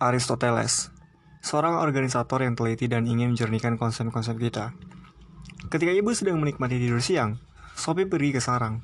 [0.00, 0.88] Aristoteles,
[1.44, 4.72] seorang organisator yang teliti dan ingin menjernihkan konsep-konsep kita.
[5.68, 7.36] Ketika ibu sedang menikmati tidur siang,
[7.76, 8.80] Sophie pergi ke sarang.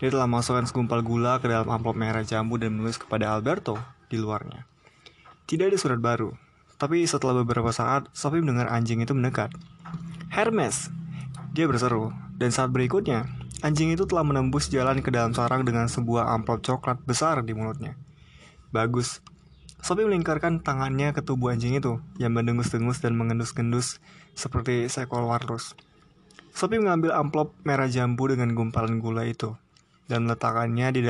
[0.00, 3.76] Dia telah masukkan segumpal gula ke dalam amplop merah jambu dan menulis kepada Alberto
[4.08, 4.64] di luarnya.
[5.44, 6.32] Tidak ada surat baru,
[6.80, 9.52] tapi setelah beberapa saat, Sophie mendengar anjing itu mendekat.
[10.32, 10.88] Hermes!
[11.52, 12.08] Dia berseru,
[12.40, 13.28] dan saat berikutnya,
[13.60, 18.00] anjing itu telah menembus jalan ke dalam sarang dengan sebuah amplop coklat besar di mulutnya.
[18.72, 19.20] Bagus,
[19.84, 24.00] Sophie melingkarkan tangannya ke tubuh anjing itu yang mendengus-dengus dan mengendus-gendus
[24.32, 25.76] seperti seekor walrus.
[26.56, 29.52] Sophie mengambil amplop merah jambu dengan gumpalan gula itu
[30.08, 31.00] dan meletakkannya di,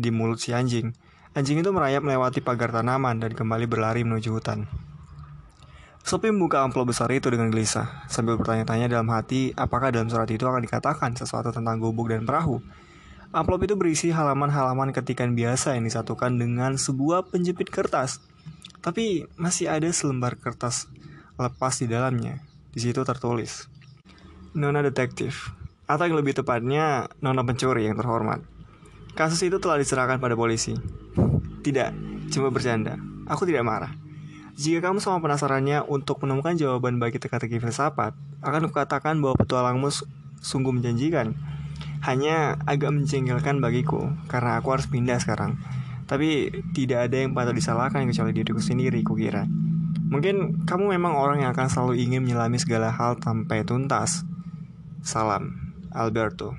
[0.00, 0.96] di mulut si anjing.
[1.36, 4.64] Anjing itu merayap melewati pagar tanaman dan kembali berlari menuju hutan.
[6.00, 10.48] Sophie membuka amplop besar itu dengan gelisah, sambil bertanya-tanya dalam hati apakah dalam surat itu
[10.48, 12.64] akan dikatakan sesuatu tentang gubuk dan perahu.
[13.34, 18.22] Amplop itu berisi halaman-halaman ketikan biasa yang disatukan dengan sebuah penjepit kertas.
[18.78, 20.86] Tapi masih ada selembar kertas
[21.34, 22.38] lepas di dalamnya.
[22.70, 23.66] Di situ tertulis,
[24.54, 25.50] Nona detektif,
[25.90, 28.38] atau yang lebih tepatnya Nona pencuri yang terhormat.
[29.18, 30.78] Kasus itu telah diserahkan pada polisi.
[31.66, 31.90] Tidak,
[32.30, 33.02] cuma bercanda.
[33.26, 33.90] Aku tidak marah.
[34.54, 38.14] Jika kamu sama penasarannya untuk menemukan jawaban bagi teka-teki filsafat,
[38.46, 39.90] akan kukatakan bahwa petualangmu
[40.38, 41.34] sungguh menjanjikan
[42.04, 45.56] hanya agak menjengkelkan bagiku karena aku harus pindah sekarang.
[46.04, 49.48] Tapi tidak ada yang patut disalahkan kecuali diriku sendiri, kukira.
[50.12, 54.28] Mungkin kamu memang orang yang akan selalu ingin menyelami segala hal sampai tuntas.
[55.00, 56.52] Salam, Alberto.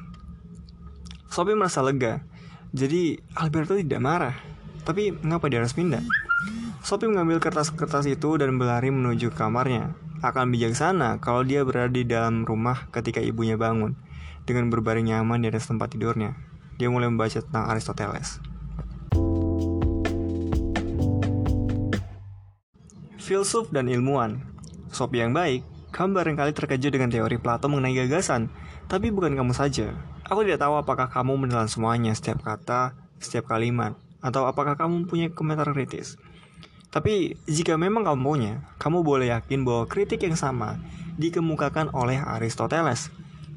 [1.29, 2.25] Sophie merasa lega.
[2.73, 4.35] Jadi Alberto tidak marah.
[4.81, 6.01] Tapi mengapa dia harus pindah?
[6.81, 9.93] Sophie mengambil kertas-kertas itu dan berlari menuju kamarnya.
[10.25, 13.93] Akan bijaksana kalau dia berada di dalam rumah ketika ibunya bangun
[14.45, 16.37] dengan berbaring nyaman di atas tempat tidurnya.
[16.77, 18.39] Dia mulai membaca tentang Aristoteles.
[23.17, 24.37] Filsuf dan ilmuwan.
[24.93, 28.53] Sopi yang baik, kamu barangkali terkejut dengan teori Plato mengenai gagasan,
[28.85, 29.97] tapi bukan kamu saja.
[30.29, 35.33] Aku tidak tahu apakah kamu menelan semuanya, setiap kata, setiap kalimat, atau apakah kamu punya
[35.33, 36.21] komentar kritis.
[36.93, 40.77] Tapi jika memang kamu punya, kamu boleh yakin bahwa kritik yang sama
[41.17, 43.09] dikemukakan oleh Aristoteles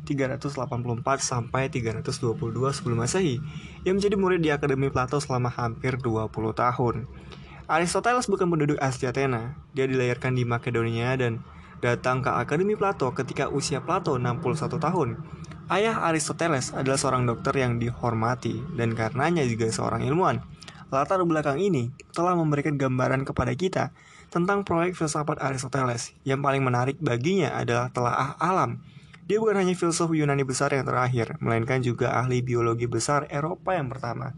[0.09, 2.33] 384 sampai 322
[2.73, 3.37] sebelum Masehi
[3.85, 7.05] yang menjadi murid di Akademi Plato selama hampir 20 tahun.
[7.69, 9.61] Aristoteles bukan penduduk asli Athena.
[9.77, 11.45] Dia dilahirkan di Makedonia dan
[11.85, 15.21] datang ke Akademi Plato ketika usia Plato 61 tahun.
[15.69, 20.41] Ayah Aristoteles adalah seorang dokter yang dihormati dan karenanya juga seorang ilmuwan.
[20.89, 23.93] Latar belakang ini telah memberikan gambaran kepada kita
[24.33, 26.17] tentang proyek filsafat Aristoteles.
[26.25, 28.81] Yang paling menarik baginya adalah telaah alam
[29.29, 33.93] dia bukan hanya filsuf Yunani besar yang terakhir, melainkan juga ahli biologi besar Eropa yang
[33.93, 34.33] pertama.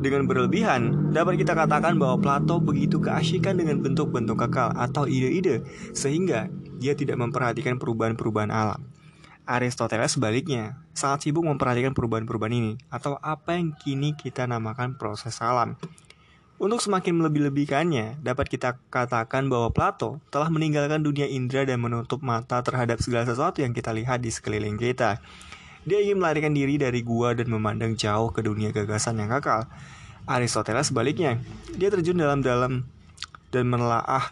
[0.00, 5.60] Dengan berlebihan, dapat kita katakan bahwa Plato begitu keasyikan dengan bentuk-bentuk kekal atau ide-ide,
[5.92, 6.48] sehingga
[6.80, 8.80] dia tidak memperhatikan perubahan-perubahan alam.
[9.44, 15.76] Aristoteles sebaliknya, sangat sibuk memperhatikan perubahan-perubahan ini, atau apa yang kini kita namakan proses alam.
[16.62, 22.62] Untuk semakin melebih-lebihkannya, dapat kita katakan bahwa Plato telah meninggalkan dunia indera dan menutup mata
[22.62, 25.18] terhadap segala sesuatu yang kita lihat di sekeliling kita.
[25.82, 29.66] Dia ingin melarikan diri dari gua dan memandang jauh ke dunia gagasan yang kekal.
[30.22, 31.42] Aristoteles sebaliknya,
[31.74, 32.86] dia terjun dalam-dalam
[33.50, 34.30] dan menelaah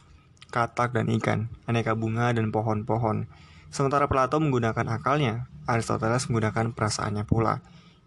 [0.54, 3.26] katak dan ikan, aneka bunga dan pohon-pohon.
[3.74, 7.58] Sementara Plato menggunakan akalnya, Aristoteles menggunakan perasaannya pula.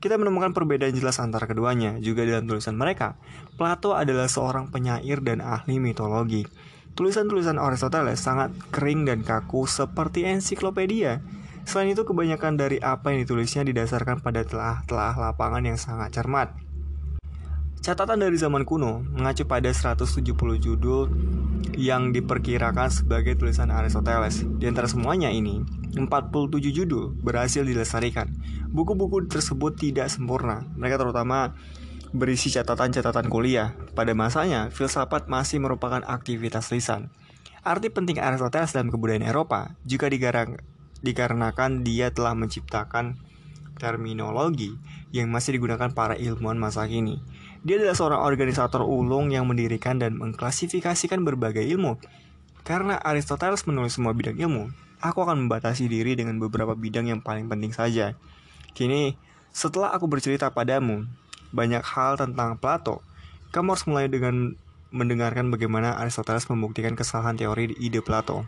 [0.04, 3.16] Kita menemukan perbedaan jelas antara keduanya juga dalam tulisan mereka.
[3.56, 6.44] Plato adalah seorang penyair dan ahli mitologi.
[6.92, 11.24] Tulisan-tulisan Aristoteles sangat kering dan kaku seperti ensiklopedia.
[11.64, 16.52] Selain itu, kebanyakan dari apa yang ditulisnya didasarkan pada telah-telah lapangan yang sangat cermat.
[17.84, 20.24] Catatan dari zaman kuno mengacu pada 170
[20.56, 21.12] judul
[21.76, 24.48] yang diperkirakan sebagai tulisan Aristoteles.
[24.56, 26.08] Di antara semuanya ini, 47
[26.72, 28.32] judul berhasil dilestarikan.
[28.72, 30.64] Buku-buku tersebut tidak sempurna.
[30.80, 31.60] Mereka terutama
[32.16, 33.76] berisi catatan-catatan kuliah.
[33.92, 37.12] Pada masanya, filsafat masih merupakan aktivitas lisan.
[37.68, 40.08] Arti penting Aristoteles dalam kebudayaan Eropa juga
[41.04, 43.20] dikarenakan dia telah menciptakan
[43.76, 44.72] terminologi
[45.12, 47.20] yang masih digunakan para ilmuwan masa kini.
[47.64, 51.96] Dia adalah seorang organisator ulung yang mendirikan dan mengklasifikasikan berbagai ilmu.
[52.68, 54.68] Karena Aristoteles menulis semua bidang ilmu,
[55.00, 58.20] aku akan membatasi diri dengan beberapa bidang yang paling penting saja.
[58.76, 59.16] Kini,
[59.56, 61.08] setelah aku bercerita padamu
[61.56, 63.00] banyak hal tentang Plato,
[63.56, 64.60] kamu harus mulai dengan
[64.92, 68.44] mendengarkan bagaimana Aristoteles membuktikan kesalahan teori ide Plato.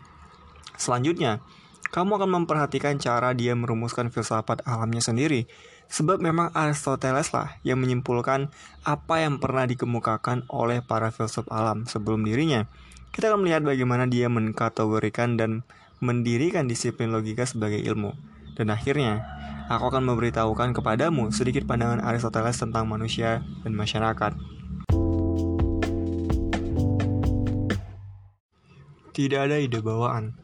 [0.76, 1.40] Selanjutnya,
[1.88, 5.48] kamu akan memperhatikan cara dia merumuskan filsafat alamnya sendiri,
[5.86, 8.50] Sebab memang Aristoteles lah yang menyimpulkan
[8.82, 12.66] apa yang pernah dikemukakan oleh para filsuf alam sebelum dirinya.
[13.14, 15.64] Kita akan melihat bagaimana dia mengkategorikan dan
[16.02, 18.12] mendirikan disiplin logika sebagai ilmu.
[18.56, 19.24] Dan akhirnya,
[19.68, 24.32] aku akan memberitahukan kepadamu sedikit pandangan Aristoteles tentang manusia dan masyarakat.
[29.16, 30.36] Tidak ada ide bawaan.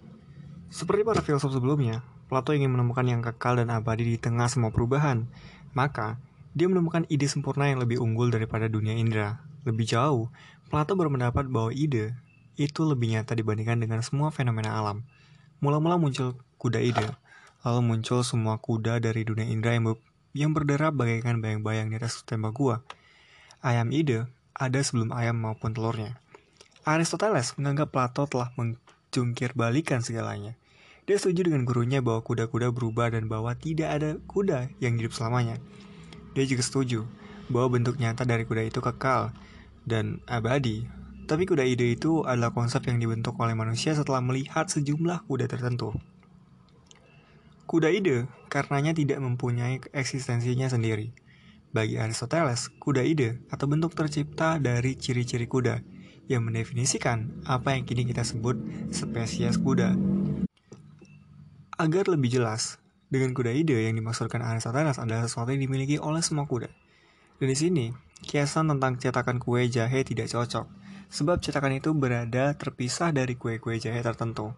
[0.72, 2.00] Seperti para filsuf sebelumnya,
[2.32, 5.28] Plato ingin menemukan yang kekal dan abadi di tengah semua perubahan.
[5.76, 6.16] Maka,
[6.56, 9.44] dia menemukan ide sempurna yang lebih unggul daripada dunia indera.
[9.68, 10.32] Lebih jauh,
[10.72, 12.16] Plato berpendapat bahwa ide
[12.56, 15.04] itu lebih nyata dibandingkan dengan semua fenomena alam.
[15.60, 17.04] Mula-mula muncul kuda ide,
[17.68, 19.92] lalu muncul semua kuda dari dunia indera yang,
[20.32, 22.80] yang berderap bagaikan bayang-bayang di atas tembak gua.
[23.60, 24.24] Ayam ide
[24.56, 26.16] ada sebelum ayam maupun telurnya.
[26.88, 30.56] Aristoteles menganggap Plato telah menjungkir balikan segalanya.
[31.02, 35.58] Dia setuju dengan gurunya bahwa kuda-kuda berubah dan bahwa tidak ada kuda yang hidup selamanya.
[36.38, 37.02] Dia juga setuju
[37.50, 39.34] bahwa bentuk nyata dari kuda itu kekal
[39.82, 40.86] dan abadi.
[41.26, 45.90] Tapi kuda ide itu adalah konsep yang dibentuk oleh manusia setelah melihat sejumlah kuda tertentu.
[47.66, 51.10] Kuda ide karenanya tidak mempunyai eksistensinya sendiri.
[51.74, 55.82] Bagi Aristoteles, kuda ide atau bentuk tercipta dari ciri-ciri kuda
[56.30, 58.54] yang mendefinisikan apa yang kini kita sebut
[58.94, 60.21] spesies kuda.
[61.82, 62.78] Agar lebih jelas,
[63.10, 66.70] dengan kuda ide yang dimaksudkan Aristoteles adalah sesuatu yang dimiliki oleh semua kuda.
[67.42, 67.86] Dan di sini,
[68.22, 70.70] kiasan tentang cetakan kue jahe tidak cocok,
[71.10, 74.54] sebab cetakan itu berada terpisah dari kue-kue jahe tertentu.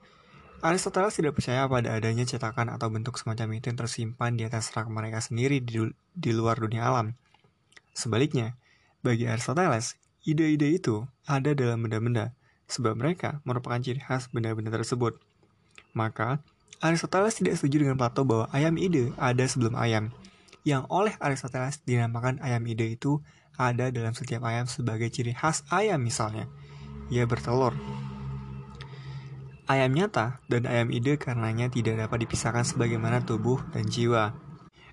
[0.61, 4.93] Aristoteles tidak percaya pada adanya cetakan atau bentuk semacam itu yang tersimpan di atas rak
[4.93, 5.81] mereka sendiri di,
[6.12, 7.17] di luar dunia alam.
[7.97, 8.53] Sebaliknya,
[9.00, 9.97] bagi Aristoteles,
[10.29, 12.37] ide-ide itu ada dalam benda-benda,
[12.69, 15.17] sebab mereka merupakan ciri khas benda-benda tersebut.
[15.97, 16.44] Maka,
[16.85, 20.13] Aristoteles tidak setuju dengan Plato bahwa ayam ide ada sebelum ayam.
[20.69, 23.25] Yang oleh Aristoteles dinamakan ayam ide itu
[23.57, 26.45] ada dalam setiap ayam sebagai ciri khas ayam misalnya.
[27.09, 27.73] Ia bertelur.
[29.65, 34.37] Ayam nyata dan ayam ide karenanya tidak dapat dipisahkan sebagaimana tubuh dan jiwa.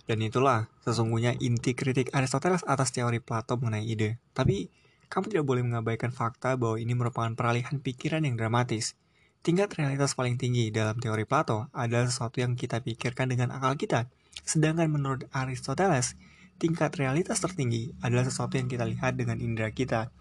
[0.07, 4.15] Dan itulah sesungguhnya inti kritik Aristoteles atas teori Plato mengenai ide.
[4.31, 4.71] Tapi,
[5.11, 8.95] kamu tidak boleh mengabaikan fakta bahwa ini merupakan peralihan pikiran yang dramatis.
[9.41, 14.05] Tingkat realitas paling tinggi dalam teori Plato adalah sesuatu yang kita pikirkan dengan akal kita.
[14.45, 16.13] Sedangkan menurut Aristoteles,
[16.61, 20.13] tingkat realitas tertinggi adalah sesuatu yang kita lihat dengan indera kita.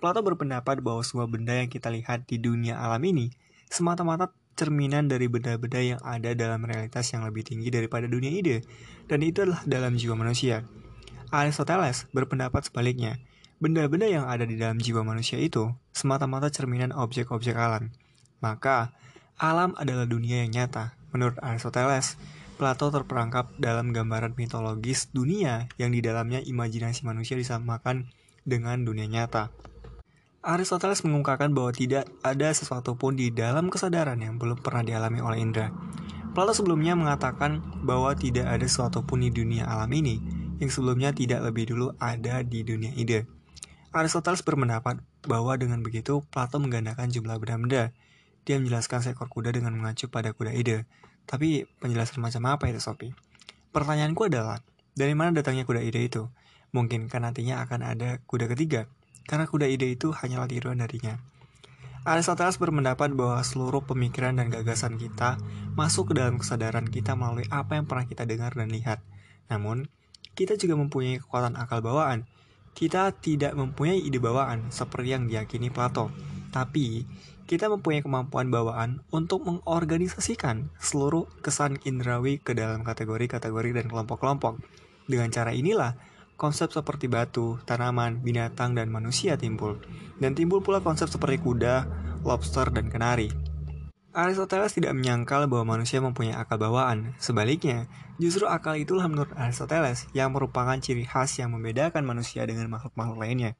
[0.00, 3.28] Plato berpendapat bahwa semua benda yang kita lihat di dunia alam ini
[3.68, 8.64] semata-mata cerminan dari benda-benda yang ada dalam realitas yang lebih tinggi daripada dunia ide,
[9.04, 10.64] dan itu adalah dalam jiwa manusia.
[11.28, 13.20] Aristoteles berpendapat sebaliknya,
[13.60, 17.92] benda-benda yang ada di dalam jiwa manusia itu semata-mata cerminan objek-objek alam.
[18.40, 18.92] Maka,
[19.36, 20.96] alam adalah dunia yang nyata.
[21.12, 22.16] Menurut Aristoteles,
[22.56, 28.08] Plato terperangkap dalam gambaran mitologis dunia yang di dalamnya imajinasi manusia disamakan
[28.48, 29.52] dengan dunia nyata.
[30.40, 35.42] Aristoteles mengungkapkan bahwa tidak ada sesuatu pun di dalam kesadaran yang belum pernah dialami oleh
[35.44, 35.68] indra.
[36.32, 40.16] Plato sebelumnya mengatakan bahwa tidak ada sesuatu pun di dunia alam ini
[40.56, 43.28] yang sebelumnya tidak lebih dulu ada di dunia ide.
[43.92, 47.92] Aristoteles berpendapat bahwa dengan begitu Plato menggandakan jumlah benda-benda
[48.46, 50.86] dia menjelaskan seekor kuda dengan mengacu pada kuda ide.
[51.26, 53.10] Tapi penjelasan macam apa itu Sophie?
[53.74, 54.62] Pertanyaanku adalah,
[54.94, 56.30] dari mana datangnya kuda ide itu?
[56.70, 58.86] Mungkin kan nantinya akan ada kuda ketiga,
[59.26, 61.18] karena kuda ide itu hanyalah tiruan darinya.
[62.06, 65.42] Aristoteles berpendapat bahwa seluruh pemikiran dan gagasan kita
[65.74, 69.02] masuk ke dalam kesadaran kita melalui apa yang pernah kita dengar dan lihat.
[69.50, 69.90] Namun,
[70.38, 72.30] kita juga mempunyai kekuatan akal bawaan.
[72.78, 76.14] Kita tidak mempunyai ide bawaan seperti yang diyakini Plato,
[76.54, 77.02] tapi
[77.46, 84.58] kita mempunyai kemampuan bawaan untuk mengorganisasikan seluruh kesan indrawi ke dalam kategori-kategori dan kelompok-kelompok.
[85.06, 85.94] Dengan cara inilah,
[86.34, 89.78] konsep seperti batu, tanaman, binatang, dan manusia timbul.
[90.18, 91.86] Dan timbul pula konsep seperti kuda,
[92.26, 93.30] lobster, dan kenari.
[94.10, 97.14] Aristoteles tidak menyangkal bahwa manusia mempunyai akal bawaan.
[97.22, 97.86] Sebaliknya,
[98.18, 103.54] justru akal itulah menurut Aristoteles yang merupakan ciri khas yang membedakan manusia dengan makhluk-makhluk lainnya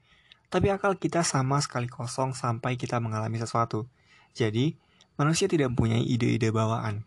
[0.47, 3.91] tapi akal kita sama sekali kosong sampai kita mengalami sesuatu.
[4.37, 4.79] Jadi,
[5.19, 7.03] manusia tidak mempunyai ide-ide bawaan.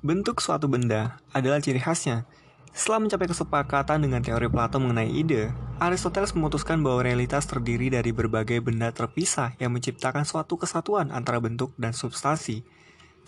[0.00, 2.24] Bentuk suatu benda adalah ciri khasnya.
[2.72, 8.64] Setelah mencapai kesepakatan dengan teori Plato mengenai ide, Aristoteles memutuskan bahwa realitas terdiri dari berbagai
[8.64, 12.64] benda terpisah yang menciptakan suatu kesatuan antara bentuk dan substansi.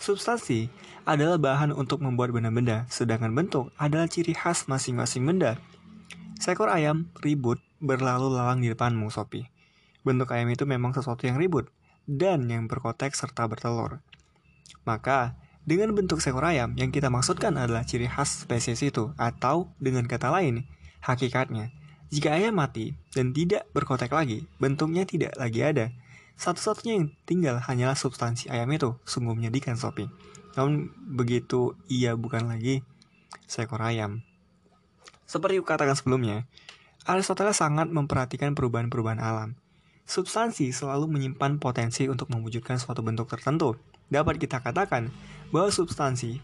[0.01, 0.69] Substansi
[1.03, 5.59] adalah bahan untuk membuat benda-benda, sedangkan bentuk adalah ciri khas masing-masing benda.
[6.39, 9.47] Seekor ayam ribut berlalu lalang di depanmu, Sopi.
[10.03, 11.71] Bentuk ayam itu memang sesuatu yang ribut
[12.03, 14.03] dan yang berkotek serta bertelur.
[14.83, 20.03] Maka, Dengan bentuk seekor ayam, yang kita maksudkan adalah ciri khas spesies itu, atau dengan
[20.03, 20.67] kata lain,
[20.99, 21.71] hakikatnya.
[22.11, 25.95] Jika ayam mati dan tidak berkotek lagi, bentuknya tidak lagi ada.
[26.35, 30.09] Satu-satunya yang tinggal hanyalah substansi ayam itu, sungguh menyedihkan Sophie.
[30.53, 32.85] Namun begitu ia bukan lagi
[33.49, 34.21] seekor ayam.
[35.25, 36.45] Seperti katakan sebelumnya,
[37.03, 39.59] Aristoteles sangat memperhatikan perubahan-perubahan alam.
[40.03, 43.79] Substansi selalu menyimpan potensi untuk mewujudkan suatu bentuk tertentu.
[44.11, 45.09] Dapat kita katakan
[45.49, 46.43] bahwa substansi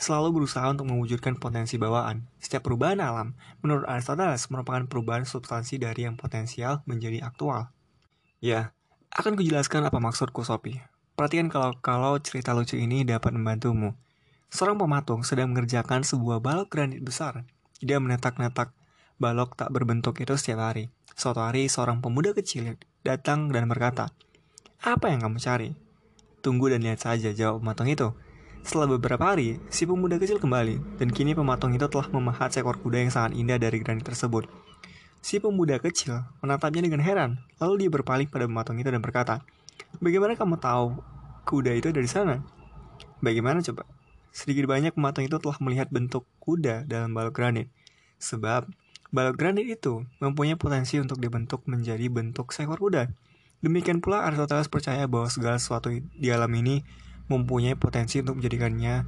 [0.00, 2.24] selalu berusaha untuk mewujudkan potensi bawaan.
[2.40, 7.68] Setiap perubahan alam, menurut Aristoteles, merupakan perubahan substansi dari yang potensial menjadi aktual.
[8.40, 8.72] Ya,
[9.10, 10.78] akan kujelaskan apa maksudku, Sophie.
[11.18, 13.98] Perhatikan kalau kalau cerita lucu ini dapat membantumu.
[14.50, 17.42] Seorang pematung sedang mengerjakan sebuah balok granit besar.
[17.82, 18.70] Dia menetak-netak
[19.18, 20.88] balok tak berbentuk itu setiap hari.
[21.18, 24.14] Suatu hari, seorang pemuda kecil datang dan berkata,
[24.80, 25.70] Apa yang kamu cari?
[26.40, 28.08] Tunggu dan lihat saja, jawab pematung itu.
[28.64, 33.04] Setelah beberapa hari, si pemuda kecil kembali, dan kini pematung itu telah memahat seekor kuda
[33.04, 34.48] yang sangat indah dari granit tersebut.
[35.20, 39.44] Si pemuda kecil menatapnya dengan heran, lalu dia berpaling pada pematung itu dan berkata,
[40.00, 41.00] Bagaimana kamu tahu
[41.44, 42.40] kuda itu dari sana?
[43.20, 43.84] Bagaimana coba?
[44.32, 47.68] Sedikit banyak pematung itu telah melihat bentuk kuda dalam balok granit.
[48.20, 48.68] Sebab
[49.10, 53.10] Balok granit itu mempunyai potensi untuk dibentuk menjadi bentuk seekor kuda.
[53.58, 56.86] Demikian pula Aristoteles percaya bahwa segala sesuatu di alam ini
[57.26, 59.02] mempunyai potensi untuk menjadikannya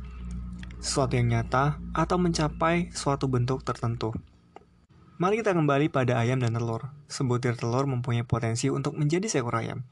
[0.83, 4.11] sesuatu yang nyata atau mencapai suatu bentuk tertentu.
[5.23, 6.91] Mari kita kembali pada ayam dan telur.
[7.07, 9.87] Sebutir telur mempunyai potensi untuk menjadi seekor ayam.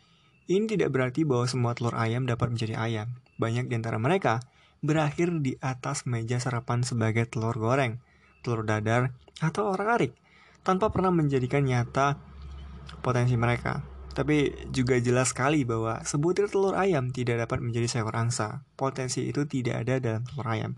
[0.51, 3.15] Ini tidak berarti bahwa semua telur ayam dapat menjadi ayam.
[3.39, 4.43] Banyak di antara mereka
[4.83, 8.03] berakhir di atas meja sarapan sebagai telur goreng
[8.43, 10.13] telur dadar, atau orang arik
[10.67, 12.19] tanpa pernah menjadikan nyata
[12.99, 13.87] potensi mereka.
[14.11, 18.67] Tapi juga jelas sekali bahwa sebutir telur ayam tidak dapat menjadi seekor angsa.
[18.75, 20.73] Potensi itu tidak ada dalam telur ayam.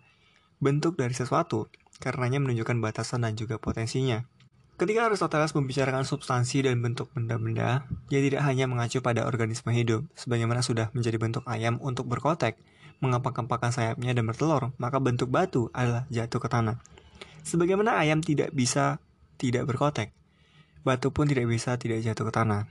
[0.61, 1.73] Bentuk dari sesuatu,
[2.05, 4.29] karenanya menunjukkan batasan dan juga potensinya.
[4.73, 10.65] Ketika Aristoteles membicarakan substansi dan bentuk benda-benda, dia tidak hanya mengacu pada organisme hidup, sebagaimana
[10.65, 12.57] sudah menjadi bentuk ayam untuk berkotek,
[13.05, 16.81] mengapak-apakan sayapnya dan bertelur, maka bentuk batu adalah jatuh ke tanah.
[17.45, 19.03] Sebagaimana ayam tidak bisa
[19.37, 20.15] tidak berkotek,
[20.87, 22.71] batu pun tidak bisa tidak jatuh ke tanah.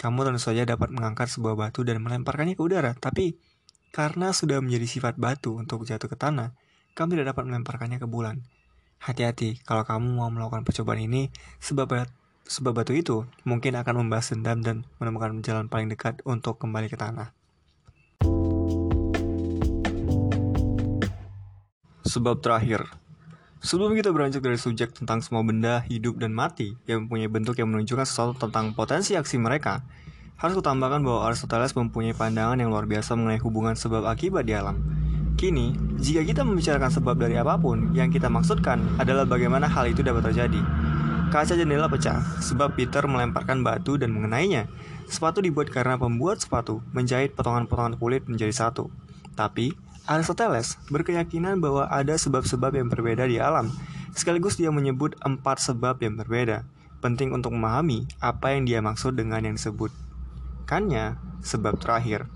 [0.00, 3.36] Kamu tentu saja dapat mengangkat sebuah batu dan melemparkannya ke udara, tapi
[3.92, 6.56] karena sudah menjadi sifat batu untuk jatuh ke tanah,
[6.96, 8.40] kamu tidak dapat melemparkannya ke bulan.
[9.02, 12.06] Hati-hati kalau kamu mau melakukan percobaan ini, sebab
[12.46, 16.94] sebab batu itu mungkin akan membahas dendam dan menemukan jalan paling dekat untuk kembali ke
[16.94, 17.34] tanah.
[22.06, 22.86] Sebab terakhir,
[23.62, 27.70] Sebelum kita beranjak dari subjek tentang semua benda hidup dan mati yang mempunyai bentuk yang
[27.70, 29.86] menunjukkan sesuatu tentang potensi aksi mereka,
[30.34, 34.82] harus kutambahkan bahwa Aristoteles mempunyai pandangan yang luar biasa mengenai hubungan sebab akibat di alam.
[35.38, 40.04] Kini, jika kita membicarakan sebab dari apa pun, yang kita maksudkan adalah bagaimana hal itu
[40.04, 40.60] dapat terjadi.
[41.32, 44.68] Kaca jendela pecah, sebab Peter melemparkan batu dan mengenainya.
[45.08, 48.92] Sepatu dibuat karena pembuat sepatu menjahit potongan-potongan kulit menjadi satu.
[49.32, 49.72] Tapi,
[50.04, 53.72] Aristoteles berkeyakinan bahwa ada sebab-sebab yang berbeda di alam,
[54.12, 56.68] sekaligus dia menyebut empat sebab yang berbeda.
[57.00, 59.90] Penting untuk memahami apa yang dia maksud dengan yang disebut.
[60.68, 62.30] Kannya, sebab terakhir.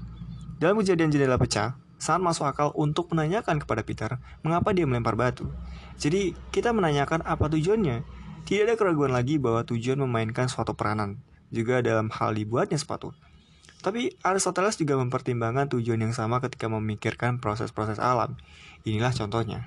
[0.56, 4.10] Dalam kejadian jendela pecah, sangat masuk akal untuk menanyakan kepada Peter
[4.44, 5.48] mengapa dia melempar batu.
[5.96, 8.04] Jadi, kita menanyakan apa tujuannya.
[8.46, 11.18] Tidak ada keraguan lagi bahwa tujuan memainkan suatu peranan,
[11.50, 13.10] juga dalam hal dibuatnya sepatu.
[13.82, 18.38] Tapi Aristoteles juga mempertimbangkan tujuan yang sama ketika memikirkan proses-proses alam.
[18.86, 19.66] Inilah contohnya.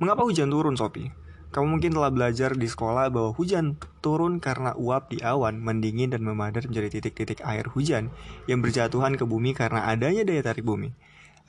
[0.00, 1.12] Mengapa hujan turun, Sophie?
[1.52, 6.24] Kamu mungkin telah belajar di sekolah bahwa hujan turun karena uap di awan mendingin dan
[6.24, 8.08] memadat menjadi titik-titik air hujan
[8.48, 10.96] yang berjatuhan ke bumi karena adanya daya tarik bumi.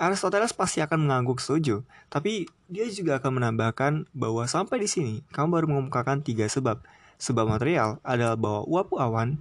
[0.02, 5.48] Aristoteles pasti akan mengangguk setuju, tapi dia juga akan menambahkan bahwa sampai di sini kamu
[5.54, 6.82] baru mengemukakan tiga sebab.
[7.22, 9.38] Sebab material adalah bahwa uap awan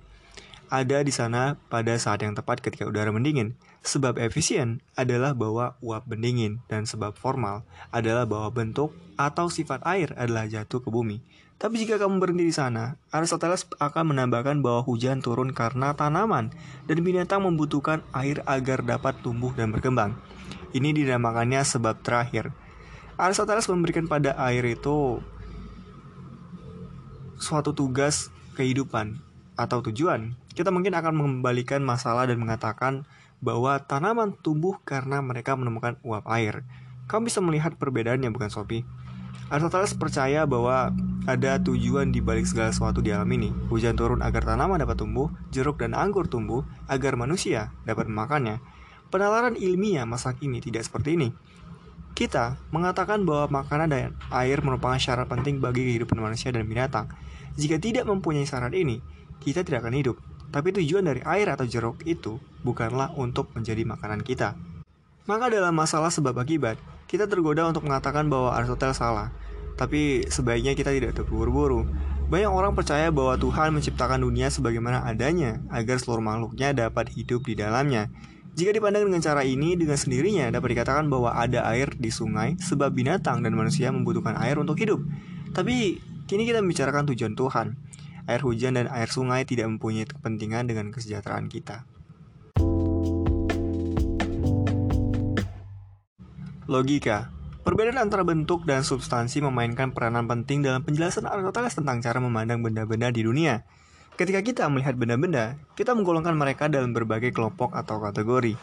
[0.73, 3.57] ada di sana pada saat yang tepat ketika udara mendingin.
[3.83, 10.15] Sebab efisien adalah bahwa uap mendingin dan sebab formal adalah bahwa bentuk atau sifat air
[10.15, 11.21] adalah jatuh ke bumi.
[11.61, 16.51] Tapi jika kamu berhenti di sana, Aristoteles akan menambahkan bahwa hujan turun karena tanaman
[16.91, 20.15] dan binatang membutuhkan air agar dapat tumbuh dan berkembang.
[20.73, 22.51] Ini dinamakannya sebab terakhir.
[23.21, 25.21] Aristoteles memberikan pada air itu
[27.37, 29.19] suatu tugas kehidupan
[29.59, 33.09] atau tujuan kita mungkin akan mengembalikan masalah dan mengatakan
[33.41, 36.63] bahwa tanaman tumbuh karena mereka menemukan uap air.
[37.09, 38.85] Kamu bisa melihat perbedaannya bukan Sophie?
[39.49, 40.93] Aristoteles percaya bahwa
[41.29, 43.53] ada tujuan di balik segala sesuatu di alam ini.
[43.69, 48.61] Hujan turun agar tanaman dapat tumbuh, jeruk dan anggur tumbuh agar manusia dapat memakannya.
[49.13, 51.29] Penalaran ilmiah masa kini tidak seperti ini.
[52.17, 57.13] Kita mengatakan bahwa makanan dan air merupakan syarat penting bagi kehidupan manusia dan binatang.
[57.61, 59.05] Jika tidak mempunyai syarat ini,
[59.45, 60.17] kita tidak akan hidup.
[60.49, 64.57] Tapi tujuan dari air atau jeruk itu bukanlah untuk menjadi makanan kita.
[65.29, 69.29] Maka dalam masalah sebab akibat, kita tergoda untuk mengatakan bahwa Aristoteles salah.
[69.77, 71.85] Tapi sebaiknya kita tidak terburu-buru.
[72.33, 77.61] Banyak orang percaya bahwa Tuhan menciptakan dunia sebagaimana adanya agar seluruh makhluknya dapat hidup di
[77.61, 78.09] dalamnya.
[78.53, 82.93] Jika dipandang dengan cara ini, dengan sendirinya dapat dikatakan bahwa ada air di sungai sebab
[82.93, 85.01] binatang dan manusia membutuhkan air untuk hidup.
[85.57, 85.97] Tapi
[86.29, 87.81] kini kita membicarakan tujuan Tuhan.
[88.29, 91.89] Air hujan dan air sungai tidak mempunyai kepentingan dengan kesejahteraan kita.
[96.69, 97.33] Logika
[97.63, 103.15] Perbedaan antara bentuk dan substansi memainkan peranan penting dalam penjelasan Aristoteles tentang cara memandang benda-benda
[103.15, 103.63] di dunia.
[104.13, 108.61] Ketika kita melihat benda-benda, kita menggolongkan mereka dalam berbagai kelompok atau kategori.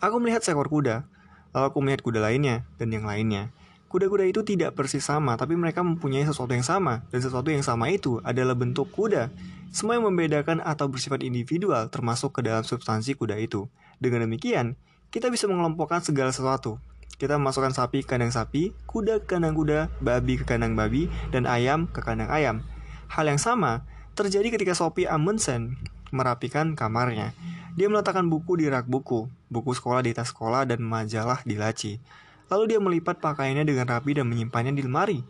[0.00, 1.04] Aku melihat seekor kuda,
[1.52, 3.52] lalu aku melihat kuda lainnya, dan yang lainnya.
[3.92, 7.92] Kuda-kuda itu tidak persis sama, tapi mereka mempunyai sesuatu yang sama, dan sesuatu yang sama
[7.92, 9.28] itu adalah bentuk kuda.
[9.68, 13.68] Semua yang membedakan atau bersifat individual termasuk ke dalam substansi kuda itu.
[14.00, 14.80] Dengan demikian,
[15.12, 16.80] kita bisa mengelompokkan segala sesuatu.
[17.20, 21.44] Kita memasukkan sapi ke kandang sapi, kuda ke kandang kuda, babi ke kandang babi, dan
[21.44, 22.64] ayam ke kandang ayam.
[23.12, 23.84] Hal yang sama
[24.16, 25.76] terjadi ketika Sophie Amundsen
[26.08, 27.36] merapikan kamarnya.
[27.76, 32.00] Dia meletakkan buku di rak buku, buku sekolah di tas sekolah, dan majalah di laci.
[32.48, 35.20] Lalu dia melipat pakaiannya dengan rapi dan menyimpannya di lemari.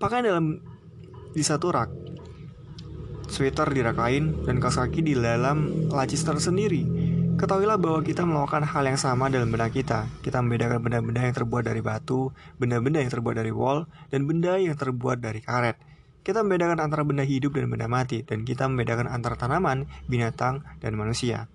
[0.00, 0.64] Pakaian dalam
[1.36, 1.92] di satu rak,
[3.28, 6.82] sweater di rak lain, dan kaos kaki di dalam laci tersendiri.
[7.36, 10.08] Ketahuilah bahwa kita melakukan hal yang sama dalam benak kita.
[10.24, 14.76] Kita membedakan benda-benda yang terbuat dari batu, benda-benda yang terbuat dari wol, dan benda yang
[14.76, 15.76] terbuat dari karet.
[16.20, 20.96] Kita membedakan antara benda hidup dan benda mati, dan kita membedakan antara tanaman, binatang, dan
[20.96, 21.48] manusia.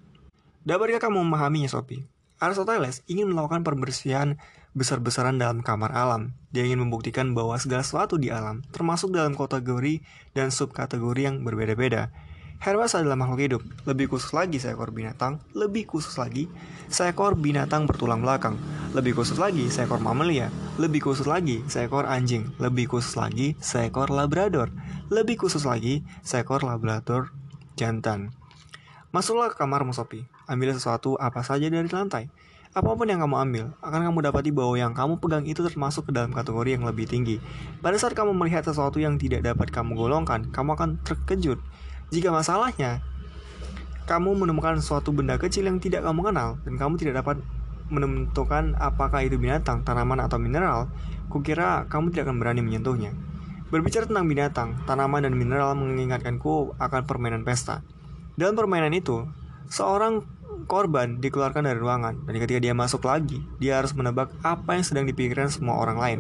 [0.66, 2.10] Dapatkah kamu memahaminya, Sophie?
[2.42, 4.36] Aristoteles ingin melakukan pembersihan
[4.76, 6.36] besar-besaran dalam kamar alam.
[6.52, 10.04] Dia ingin membuktikan bahwa segala sesuatu di alam, termasuk dalam kategori
[10.36, 12.12] dan subkategori yang berbeda-beda,
[12.60, 16.50] Hermes adalah makhluk hidup, lebih khusus lagi seekor binatang, lebih khusus lagi
[16.88, 18.56] seekor binatang bertulang belakang,
[18.96, 24.72] lebih khusus lagi seekor mamalia, lebih khusus lagi seekor anjing, lebih khusus lagi seekor labrador,
[25.12, 27.36] lebih khusus lagi seekor labrador
[27.76, 28.32] jantan.
[29.16, 32.28] Masuklah ke kamar Sophie, ambil sesuatu apa saja dari lantai.
[32.76, 36.12] Apa pun yang kamu ambil, akan kamu dapati bahwa yang kamu pegang itu termasuk ke
[36.12, 37.40] dalam kategori yang lebih tinggi.
[37.80, 41.56] Pada saat kamu melihat sesuatu yang tidak dapat kamu golongkan, kamu akan terkejut.
[42.14, 43.02] Jika masalahnya
[44.06, 47.42] kamu menemukan suatu benda kecil yang tidak kamu kenal dan kamu tidak dapat
[47.90, 50.90] menentukan apakah itu binatang, tanaman atau mineral,
[51.30, 53.14] kukira kamu tidak akan berani menyentuhnya.
[53.70, 57.82] Berbicara tentang binatang, tanaman dan mineral mengingatkanku akan permainan pesta.
[58.38, 59.26] Dalam permainan itu,
[59.70, 60.22] seorang
[60.70, 65.06] korban dikeluarkan dari ruangan dan ketika dia masuk lagi, dia harus menebak apa yang sedang
[65.10, 66.20] dipikirkan semua orang lain.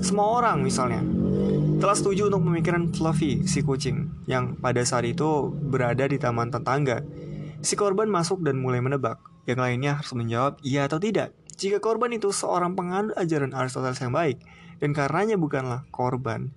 [0.00, 1.04] Semua orang misalnya
[1.82, 7.02] telah setuju untuk memikirkan Fluffy, si kucing, yang pada saat itu berada di taman tetangga.
[7.58, 9.18] Si korban masuk dan mulai menebak.
[9.50, 11.34] Yang lainnya harus menjawab iya atau tidak.
[11.58, 14.38] Jika korban itu seorang penganut ajaran Aristoteles yang baik,
[14.78, 16.54] dan karenanya bukanlah korban,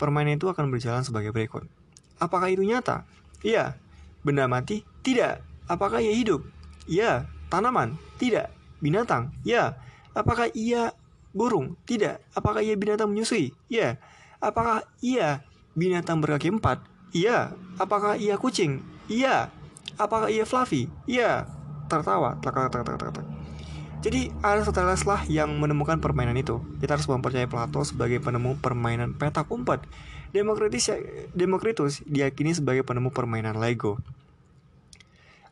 [0.00, 1.68] permainan itu akan berjalan sebagai berikut.
[2.16, 3.04] Apakah itu nyata?
[3.44, 3.76] Iya.
[4.24, 4.88] Benda mati?
[5.04, 5.68] Tidak.
[5.68, 6.40] Apakah ia hidup?
[6.88, 7.28] Iya.
[7.52, 8.00] Tanaman?
[8.16, 8.48] Tidak.
[8.80, 9.36] Binatang?
[9.44, 9.76] Ya.
[10.16, 10.96] Apakah ia
[11.36, 11.76] burung?
[11.84, 12.24] Tidak.
[12.32, 13.52] Apakah ia binatang menyusui?
[13.68, 14.00] Ya.
[14.40, 15.44] Apakah ia
[15.76, 16.80] binatang berkaki empat?
[17.12, 17.52] Iya.
[17.76, 18.80] Apakah ia kucing?
[19.04, 19.52] Iya.
[20.00, 20.88] Apakah ia fluffy?
[21.04, 21.44] Iya.
[21.92, 22.40] Tertawa.
[24.00, 26.56] Jadi Aristoteles lah yang menemukan permainan itu.
[26.80, 29.84] Kita harus mempercayai Plato sebagai penemu permainan petak umpet.
[30.32, 30.88] Demokritus,
[31.36, 34.00] Demokritus diyakini sebagai penemu permainan Lego.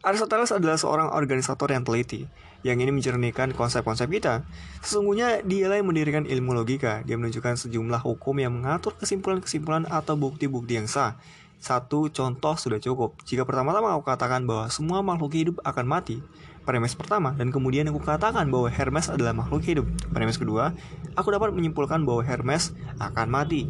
[0.01, 2.25] Aristoteles adalah seorang organisator yang teliti
[2.67, 4.43] yang ini mencernihkan konsep-konsep kita.
[4.83, 7.07] Sesungguhnya dialah yang mendirikan ilmu logika.
[7.07, 11.19] Dia menunjukkan sejumlah hukum yang mengatur kesimpulan-kesimpulan atau bukti-bukti yang sah.
[11.59, 13.19] Satu contoh sudah cukup.
[13.27, 16.23] Jika pertama-tama aku katakan bahwa semua makhluk hidup akan mati,
[16.63, 19.87] premis pertama, dan kemudian aku katakan bahwa Hermes adalah makhluk hidup.
[20.15, 20.71] Premis kedua,
[21.19, 23.67] aku dapat menyimpulkan bahwa Hermes akan mati.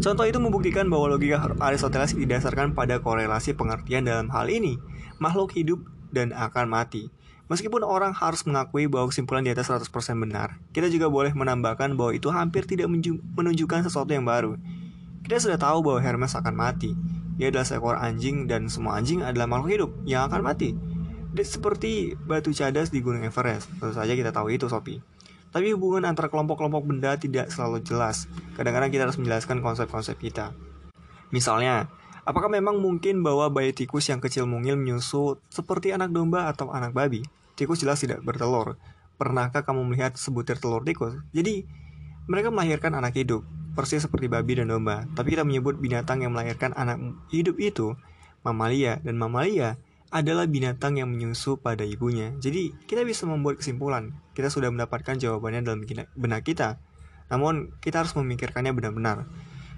[0.00, 4.80] Contoh itu membuktikan bahwa logika Aristoteles didasarkan pada korelasi pengertian dalam hal ini,
[5.20, 7.12] makhluk hidup dan akan mati.
[7.50, 9.90] Meskipun orang harus mengakui bahwa kesimpulan di atas 100%
[10.22, 12.86] benar, kita juga boleh menambahkan bahwa itu hampir tidak
[13.34, 14.54] menunjukkan sesuatu yang baru.
[15.26, 16.94] Kita sudah tahu bahwa Hermes akan mati.
[17.34, 20.78] Dia adalah seekor anjing dan semua anjing adalah makhluk hidup yang akan mati.
[21.34, 23.66] Dan seperti batu cadas di Gunung Everest.
[23.82, 25.02] Tentu saja kita tahu itu, Sophie.
[25.50, 28.30] Tapi hubungan antara kelompok-kelompok benda tidak selalu jelas.
[28.54, 30.54] Kadang-kadang kita harus menjelaskan konsep-konsep kita.
[31.34, 31.90] Misalnya,
[32.22, 36.94] apakah memang mungkin bahwa bayi tikus yang kecil mungil menyusu seperti anak domba atau anak
[36.94, 37.26] babi?
[37.60, 38.80] Tikus jelas tidak bertelur.
[39.20, 41.12] Pernahkah kamu melihat sebutir telur tikus?
[41.36, 41.68] Jadi,
[42.24, 43.44] mereka melahirkan anak hidup,
[43.76, 45.04] persis seperti babi dan domba.
[45.12, 46.96] Tapi kita menyebut binatang yang melahirkan anak
[47.28, 47.92] hidup itu
[48.40, 49.76] mamalia dan mamalia
[50.08, 52.32] adalah binatang yang menyusu pada ibunya.
[52.40, 54.16] Jadi, kita bisa membuat kesimpulan.
[54.32, 55.84] Kita sudah mendapatkan jawabannya dalam
[56.16, 56.80] benak kita.
[57.28, 59.28] Namun, kita harus memikirkannya benar-benar.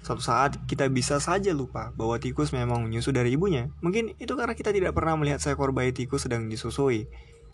[0.03, 3.71] Suatu saat kita bisa saja lupa bahwa tikus memang menyusu dari ibunya.
[3.79, 7.07] Mungkin itu karena kita tidak pernah melihat seekor bayi tikus sedang disusui.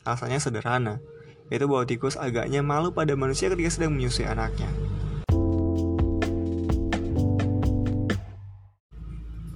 [0.08, 1.04] Alasannya sederhana,
[1.52, 4.70] yaitu bahwa tikus agaknya malu pada manusia ketika sedang menyusui anaknya.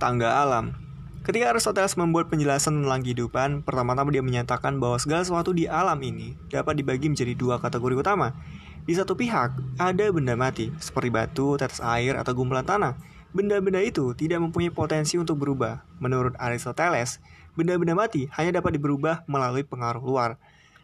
[0.02, 0.76] Tangga alam
[1.24, 6.36] Ketika Aristoteles membuat penjelasan tentang kehidupan, pertama-tama dia menyatakan bahwa segala sesuatu di alam ini
[6.52, 8.36] dapat dibagi menjadi dua kategori utama,
[8.84, 13.00] di satu pihak, ada benda mati, seperti batu, tetes air, atau gumpulan tanah.
[13.32, 15.88] Benda-benda itu tidak mempunyai potensi untuk berubah.
[16.04, 17.24] Menurut Aristoteles,
[17.54, 20.42] benda-benda mati hanya dapat berubah melalui pengaruh luar.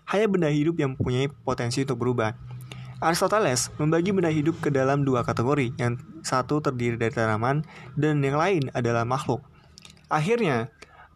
[0.09, 2.33] Hanya benda hidup yang mempunyai potensi untuk berubah.
[2.99, 7.63] Aristoteles membagi benda hidup ke dalam dua kategori, yang satu terdiri dari tanaman
[7.95, 9.39] dan yang lain adalah makhluk.
[10.11, 10.67] Akhirnya,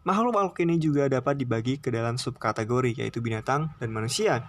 [0.08, 4.48] makhluk-makhluk ini juga dapat dibagi ke dalam subkategori, yaitu binatang dan manusia.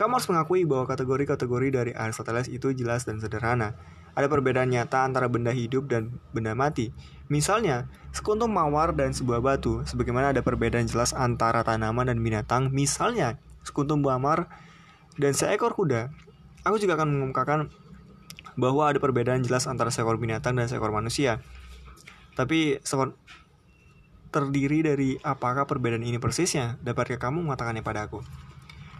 [0.00, 3.76] Kamu harus mengakui bahwa kategori-kategori dari Aristoteles itu jelas dan sederhana.
[4.20, 6.92] Ada perbedaan nyata antara benda hidup dan benda mati.
[7.32, 12.68] Misalnya, sekuntum mawar dan sebuah batu, sebagaimana ada perbedaan jelas antara tanaman dan binatang.
[12.68, 14.52] Misalnya, sekuntum mawar
[15.16, 16.12] dan seekor kuda.
[16.68, 17.72] Aku juga akan mengungkapkan
[18.60, 21.40] bahwa ada perbedaan jelas antara seekor binatang dan seekor manusia.
[22.36, 23.16] Tapi seekor
[24.28, 26.76] terdiri dari apakah perbedaan ini persisnya?
[26.84, 28.20] Dapatkah kamu mengatakannya pada aku?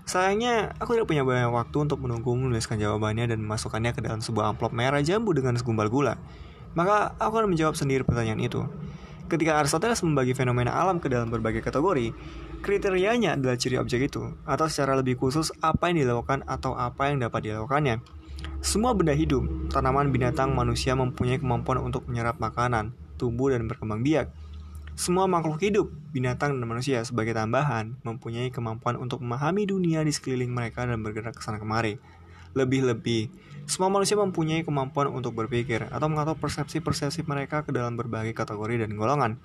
[0.08, 4.54] Sayangnya, aku tidak punya banyak waktu untuk menunggu menuliskan jawabannya dan memasukkannya ke dalam sebuah
[4.54, 6.18] amplop merah jambu dengan segumpal gula.
[6.74, 8.62] Maka, aku akan menjawab sendiri pertanyaan itu.
[9.30, 12.10] Ketika Aristoteles membagi fenomena alam ke dalam berbagai kategori,
[12.66, 17.22] kriterianya adalah ciri objek itu, atau secara lebih khusus apa yang dilakukan atau apa yang
[17.22, 18.02] dapat dilakukannya.
[18.58, 24.34] Semua benda hidup, tanaman, binatang, manusia mempunyai kemampuan untuk menyerap makanan, tumbuh dan berkembang biak.
[24.98, 30.50] Semua makhluk hidup, binatang dan manusia sebagai tambahan, mempunyai kemampuan untuk memahami dunia di sekeliling
[30.50, 31.98] mereka dan bergerak ke sana kemari.
[32.58, 33.30] Lebih-lebih,
[33.70, 38.98] semua manusia mempunyai kemampuan untuk berpikir atau mengatur persepsi-persepsi mereka ke dalam berbagai kategori dan
[38.98, 39.38] golongan.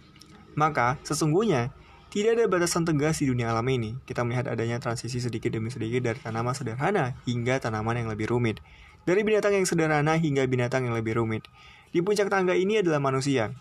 [0.58, 1.70] Maka, sesungguhnya,
[2.10, 4.00] tidak ada batasan tegas di dunia alam ini.
[4.08, 8.64] Kita melihat adanya transisi sedikit demi sedikit dari tanaman sederhana hingga tanaman yang lebih rumit.
[9.06, 11.46] Dari binatang yang sederhana hingga binatang yang lebih rumit.
[11.94, 13.54] Di puncak tangga ini adalah manusia.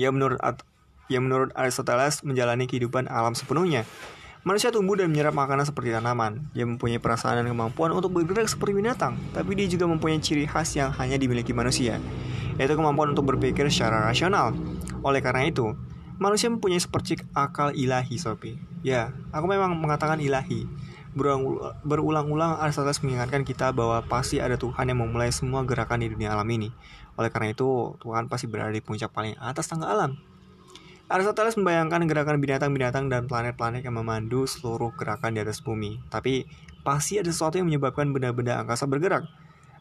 [0.00, 0.40] Ya menurut
[1.12, 3.84] yang menurut Aristoteles menjalani kehidupan alam sepenuhnya.
[4.44, 6.52] Manusia tumbuh dan menyerap makanan seperti tanaman.
[6.52, 10.76] Dia mempunyai perasaan dan kemampuan untuk bergerak seperti binatang, tapi dia juga mempunyai ciri khas
[10.76, 11.96] yang hanya dimiliki manusia,
[12.60, 14.52] yaitu kemampuan untuk berpikir secara rasional.
[15.00, 15.72] Oleh karena itu,
[16.20, 18.60] manusia mempunyai sepercik akal ilahi, Sophie.
[18.84, 20.68] Ya, aku memang mengatakan ilahi.
[21.88, 26.44] Berulang-ulang Aristoteles mengingatkan kita bahwa pasti ada Tuhan yang memulai semua gerakan di dunia alam
[26.52, 26.68] ini.
[27.16, 30.20] Oleh karena itu, Tuhan pasti berada di puncak paling atas tangga alam.
[31.04, 36.00] Aristoteles membayangkan gerakan binatang-binatang dan planet-planet yang memandu seluruh gerakan di atas bumi.
[36.08, 36.48] Tapi,
[36.80, 39.28] pasti ada sesuatu yang menyebabkan benda-benda angkasa bergerak.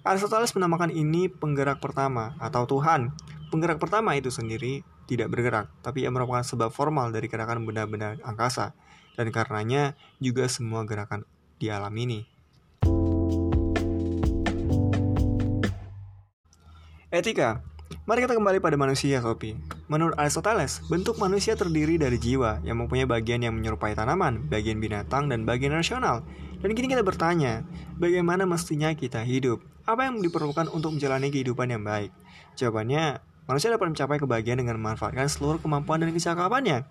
[0.04, 3.16] Aristoteles menamakan ini penggerak pertama atau Tuhan.
[3.56, 8.76] Penggerak pertama itu sendiri tidak bergerak, tapi ia merupakan sebab formal dari gerakan benda-benda angkasa.
[9.16, 11.24] Dan karenanya juga semua gerakan
[11.56, 12.28] di alam ini.
[17.08, 19.54] Etika Mari kita kembali pada manusia, Sophie.
[19.86, 25.30] Menurut Aristoteles, bentuk manusia terdiri dari jiwa yang mempunyai bagian yang menyerupai tanaman, bagian binatang,
[25.30, 26.26] dan bagian rasional.
[26.66, 27.62] Dan kini kita bertanya,
[28.02, 29.62] bagaimana mestinya kita hidup?
[29.86, 32.10] Apa yang diperlukan untuk menjalani kehidupan yang baik?
[32.58, 36.90] Jawabannya, manusia dapat mencapai kebahagiaan dengan memanfaatkan seluruh kemampuan dan kecakapannya.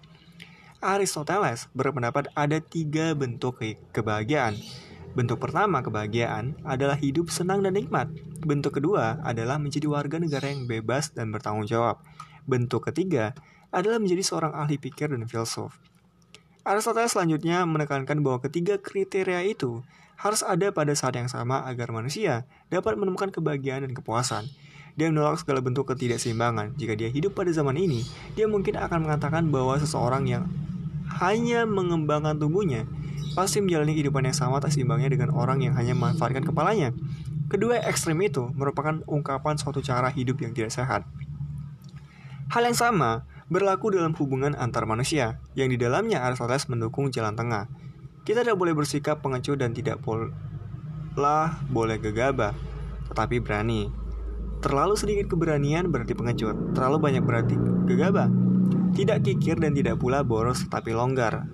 [0.82, 3.58] Aristoteles berpendapat ada tiga bentuk
[3.90, 4.58] kebahagiaan,
[5.12, 8.08] Bentuk pertama kebahagiaan adalah hidup senang dan nikmat.
[8.40, 12.00] Bentuk kedua adalah menjadi warga negara yang bebas dan bertanggung jawab.
[12.48, 13.36] Bentuk ketiga
[13.68, 15.76] adalah menjadi seorang ahli pikir dan filsuf.
[16.64, 19.84] Aristoteles selanjutnya menekankan bahwa ketiga kriteria itu
[20.16, 24.48] harus ada pada saat yang sama agar manusia dapat menemukan kebahagiaan dan kepuasan.
[24.96, 26.72] Dia menolak segala bentuk ketidakseimbangan.
[26.80, 28.00] Jika dia hidup pada zaman ini,
[28.32, 30.48] dia mungkin akan mengatakan bahwa seseorang yang
[31.20, 32.88] hanya mengembangkan tubuhnya
[33.32, 36.92] pasti menjalani kehidupan yang sama tak seimbangnya dengan orang yang hanya memanfaatkan kepalanya.
[37.48, 41.04] Kedua ekstrem itu merupakan ungkapan suatu cara hidup yang tidak sehat.
[42.52, 47.68] Hal yang sama berlaku dalam hubungan antar manusia, yang di dalamnya Aristoteles mendukung jalan tengah.
[48.24, 52.56] Kita tidak boleh bersikap pengecut dan tidak pula boleh gegabah,
[53.12, 53.92] tetapi berani.
[54.64, 57.56] Terlalu sedikit keberanian berarti pengecut, terlalu banyak berarti
[57.88, 58.32] gegabah.
[58.92, 61.48] Tidak kikir dan tidak pula boros tetapi longgar.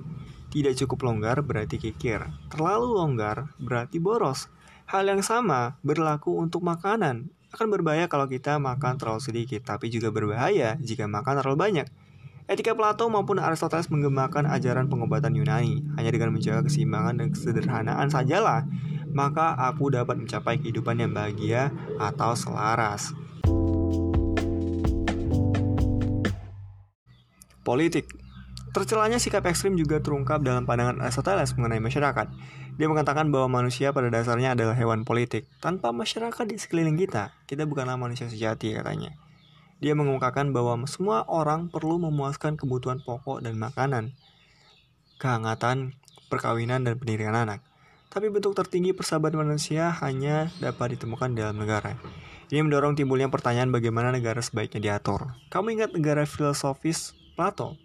[0.48, 2.24] Tidak cukup longgar berarti kikir.
[2.48, 4.48] Terlalu longgar berarti boros.
[4.88, 7.28] Hal yang sama berlaku untuk makanan.
[7.52, 11.86] Akan berbahaya kalau kita makan terlalu sedikit, tapi juga berbahaya jika makan terlalu banyak.
[12.48, 15.84] Etika Plato maupun Aristoteles menggemakan ajaran pengobatan Yunani.
[16.00, 18.64] Hanya dengan menjaga keseimbangan dan kesederhanaan sajalah,
[19.12, 21.68] maka aku dapat mencapai kehidupan yang bahagia
[22.00, 23.12] atau selaras.
[27.60, 28.08] Politik
[28.68, 32.26] Tercelanya sikap ekstrim juga terungkap dalam pandangan Aristoteles mengenai masyarakat.
[32.76, 35.48] Dia mengatakan bahwa manusia pada dasarnya adalah hewan politik.
[35.58, 39.16] Tanpa masyarakat di sekeliling kita, kita bukanlah manusia sejati katanya.
[39.80, 44.14] Dia mengungkapkan bahwa semua orang perlu memuaskan kebutuhan pokok dan makanan,
[45.22, 45.96] kehangatan,
[46.28, 47.64] perkawinan, dan pendidikan anak.
[48.08, 51.94] Tapi bentuk tertinggi persahabatan manusia hanya dapat ditemukan dalam negara.
[52.48, 55.36] Ini mendorong timbulnya pertanyaan bagaimana negara sebaiknya diatur.
[55.52, 57.78] Kamu ingat negara filosofis Plato.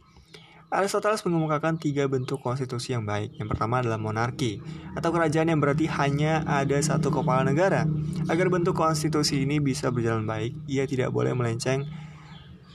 [0.73, 3.37] Aristoteles mengemukakan tiga bentuk konstitusi yang baik.
[3.37, 4.57] Yang pertama adalah monarki,
[4.97, 7.85] atau kerajaan yang berarti hanya ada satu kepala negara.
[8.25, 11.85] Agar bentuk konstitusi ini bisa berjalan baik, ia tidak boleh melenceng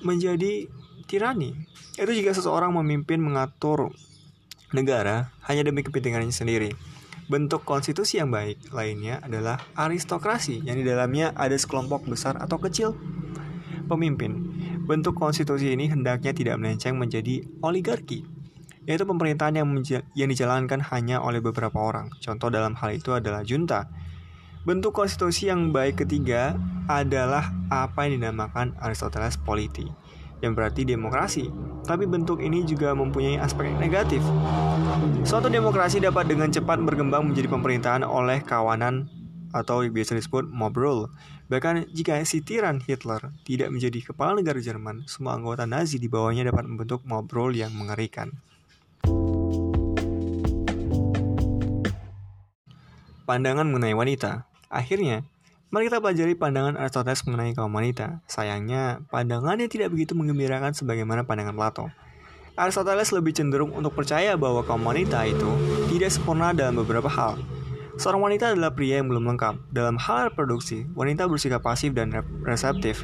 [0.06, 0.70] menjadi
[1.10, 1.58] tirani.
[1.98, 3.90] Itu jika seseorang memimpin mengatur
[4.70, 6.70] negara hanya demi kepentingannya sendiri.
[7.26, 12.94] Bentuk konstitusi yang baik lainnya adalah aristokrasi, yang di dalamnya ada sekelompok besar atau kecil
[13.90, 14.54] pemimpin.
[14.88, 18.24] Bentuk konstitusi ini hendaknya tidak melenceng menjadi oligarki,
[18.88, 19.68] yaitu pemerintahan yang,
[20.16, 22.08] yang dijalankan hanya oleh beberapa orang.
[22.24, 23.84] Contoh dalam hal itu adalah junta.
[24.64, 26.56] Bentuk konstitusi yang baik ketiga
[26.88, 29.84] adalah apa yang dinamakan Aristoteles politi,
[30.40, 31.52] yang berarti demokrasi.
[31.84, 34.24] Tapi bentuk ini juga mempunyai aspek negatif.
[35.20, 39.12] Suatu demokrasi dapat dengan cepat berkembang menjadi pemerintahan oleh kawanan
[39.52, 41.12] atau biasa disebut mob rule.
[41.48, 46.52] Bahkan jika si tiran Hitler tidak menjadi kepala negara Jerman, semua anggota Nazi di bawahnya
[46.52, 48.36] dapat membentuk mob rule yang mengerikan.
[53.24, 54.44] Pandangan mengenai wanita.
[54.68, 55.24] Akhirnya,
[55.72, 58.20] mari kita pelajari pandangan Aristoteles mengenai kaum wanita.
[58.28, 61.88] Sayangnya, pandangannya tidak begitu menggembirakan sebagaimana pandangan Plato.
[62.60, 65.48] Aristoteles lebih cenderung untuk percaya bahwa kaum wanita itu
[65.88, 67.40] tidak sempurna dalam beberapa hal,
[67.98, 69.74] Seorang wanita adalah pria yang belum lengkap.
[69.74, 72.14] Dalam hal reproduksi, wanita bersikap pasif dan
[72.46, 73.02] reseptif,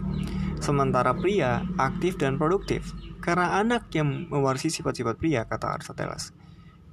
[0.63, 2.95] sementara pria aktif dan produktif.
[3.19, 6.31] Karena anak yang mewarisi sifat-sifat pria, kata Aristoteles.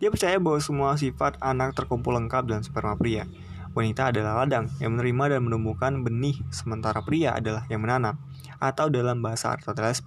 [0.01, 3.29] Dia percaya bahwa semua sifat anak terkumpul lengkap dalam sperma pria.
[3.77, 8.17] Wanita adalah ladang yang menerima dan menumbuhkan benih, sementara pria adalah yang menanam.
[8.57, 10.01] Atau dalam bahasa Aristoteles,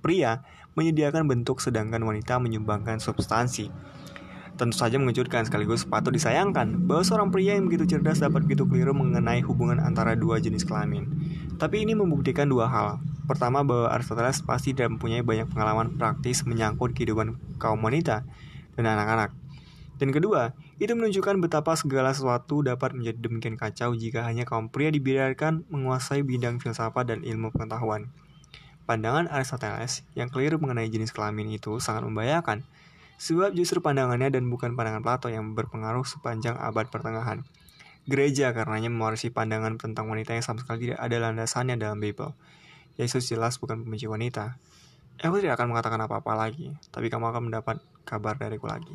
[0.00, 0.40] pria
[0.80, 3.68] menyediakan bentuk sedangkan wanita menyumbangkan substansi.
[4.54, 8.94] Tentu saja mengejutkan sekaligus patut disayangkan bahwa seorang pria yang begitu cerdas dapat begitu keliru
[8.94, 11.10] mengenai hubungan antara dua jenis kelamin.
[11.58, 13.02] Tapi ini membuktikan dua hal.
[13.26, 18.22] Pertama bahwa Aristoteles pasti tidak mempunyai banyak pengalaman praktis menyangkut kehidupan kaum wanita
[18.78, 19.34] dan anak-anak.
[19.98, 24.90] Dan kedua, itu menunjukkan betapa segala sesuatu dapat menjadi demikian kacau jika hanya kaum pria
[24.90, 28.10] dibiarkan menguasai bidang filsafat dan ilmu pengetahuan.
[28.84, 32.66] Pandangan Aristoteles yang keliru mengenai jenis kelamin itu sangat membahayakan
[33.24, 37.40] Sebab justru pandangannya dan bukan pandangan Plato yang berpengaruh sepanjang abad pertengahan.
[38.04, 42.36] Gereja karenanya mewarisi pandangan tentang wanita yang sama sekali tidak ada landasannya dalam Bible.
[43.00, 44.60] Yesus jelas bukan pembenci wanita.
[45.24, 48.92] Aku tidak akan mengatakan apa-apa lagi, tapi kamu akan mendapat kabar dariku lagi.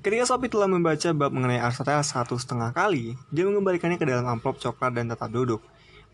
[0.00, 4.56] Ketika Sophie telah membaca bab mengenai Aristoteles satu setengah kali, dia mengembalikannya ke dalam amplop
[4.56, 5.60] coklat dan tetap duduk,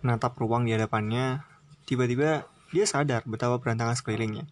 [0.02, 1.46] menatap ruang di hadapannya.
[1.86, 4.46] Tiba-tiba dia sadar betapa berantakan sekelilingnya.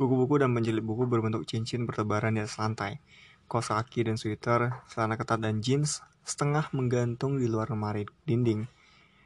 [0.00, 2.98] Buku-buku dan menjilid buku berbentuk cincin bertebaran di atas lantai.
[3.44, 8.64] Kaos kaki dan sweater, celana ketat dan jeans setengah menggantung di luar lemari dinding.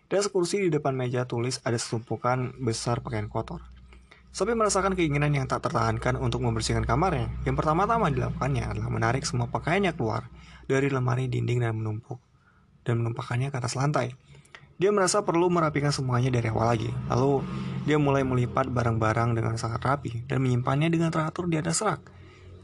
[0.06, 3.62] Dan sekursi di depan meja tulis ada setumpukan besar pakaian kotor.
[4.30, 7.32] Sophie merasakan keinginan yang tak tertahankan untuk membersihkan kamarnya.
[7.48, 10.28] Yang pertama-tama dilakukannya adalah menarik semua pakaiannya keluar
[10.68, 12.20] dari lemari dinding dan menumpuk
[12.84, 14.12] dan menumpahkannya ke atas lantai.
[14.76, 16.92] Dia merasa perlu merapikan semuanya dari awal lagi.
[17.08, 17.40] Lalu,
[17.88, 22.12] dia mulai melipat barang-barang dengan sangat rapi dan menyimpannya dengan teratur di atas rak.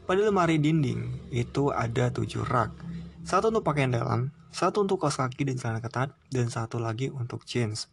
[0.05, 2.69] Pada lemari dinding, itu ada tujuh rak.
[3.25, 7.49] Satu untuk pakaian dalam, satu untuk kaos kaki dan celana ketat, dan satu lagi untuk
[7.49, 7.89] jeans.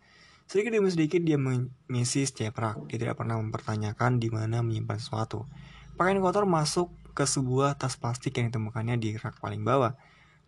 [0.51, 2.77] Sedikit demi sedikit dia mengisi setiap rak.
[2.93, 5.49] Dia tidak pernah mempertanyakan di mana menyimpan sesuatu.
[5.97, 9.97] Pakaian kotor masuk ke sebuah tas plastik yang ditemukannya di rak paling bawah.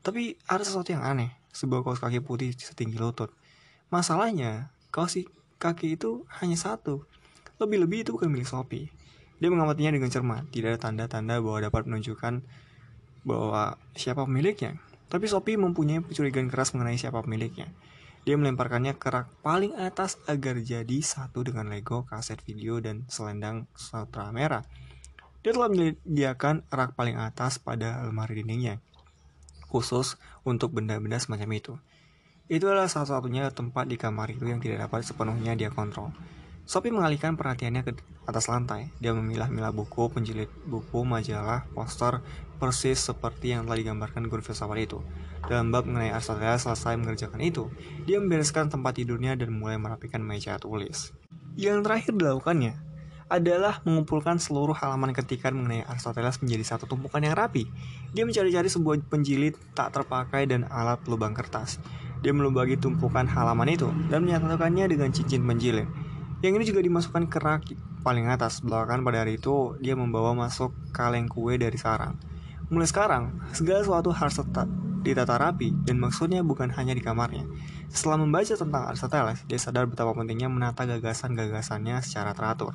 [0.03, 1.33] Tapi ada sesuatu yang aneh.
[1.55, 3.33] Sebuah kaos kaki putih setinggi lutut.
[3.93, 5.21] Masalahnya, kaos
[5.61, 7.05] kaki itu hanya satu.
[7.61, 8.89] Lebih-lebih itu bukan milik Shopee.
[9.37, 10.49] Dia mengamatinya dengan cermat.
[10.49, 12.41] Tidak ada tanda-tanda bahwa dapat menunjukkan
[13.29, 14.81] bahwa siapa pemiliknya.
[15.13, 17.69] Tapi Shopee mempunyai kecurigaan keras mengenai siapa pemiliknya.
[18.25, 23.69] Dia melemparkannya ke rak paling atas agar jadi satu dengan Lego, kaset video, dan selendang
[23.77, 24.65] sutra merah.
[25.45, 28.81] Dia telah menyediakan rak paling atas pada lemari dindingnya,
[29.69, 30.17] khusus
[30.49, 31.75] untuk benda-benda semacam itu.
[32.53, 36.13] Itu adalah salah satunya tempat di kamar itu yang tidak dapat sepenuhnya dia kontrol.
[36.69, 37.97] Sophie mengalihkan perhatiannya ke
[38.29, 38.93] atas lantai.
[39.01, 42.21] Dia memilah-milah buku, penjilid buku, majalah, poster,
[42.61, 45.01] persis seperti yang telah digambarkan guru filsafat itu.
[45.49, 47.73] Dalam bab mengenai Aristoteles selesai mengerjakan itu,
[48.05, 51.17] dia membereskan tempat tidurnya dan mulai merapikan meja tulis.
[51.57, 52.77] Yang terakhir dilakukannya
[53.33, 57.65] adalah mengumpulkan seluruh halaman ketikan mengenai Aristoteles menjadi satu tumpukan yang rapi.
[58.13, 61.81] Dia mencari-cari sebuah penjilid tak terpakai dan alat lubang kertas.
[62.23, 65.91] Dia melubagi tumpukan halaman itu dan menyatukannya dengan cincin penjilid.
[66.43, 67.63] Yang ini juga dimasukkan ke rak
[68.03, 68.63] paling atas.
[68.63, 72.19] Belakangan pada hari itu, dia membawa masuk kaleng kue dari sarang.
[72.71, 74.67] Mulai sekarang, segala sesuatu harus tetap
[75.03, 77.45] ditata rapi dan maksudnya bukan hanya di kamarnya.
[77.91, 82.73] Setelah membaca tentang Aristoteles, dia sadar betapa pentingnya menata gagasan-gagasannya secara teratur.